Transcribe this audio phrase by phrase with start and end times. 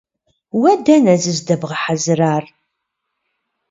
[0.61, 2.43] Уэ дэнэ зыздэбгъэхьэзырар?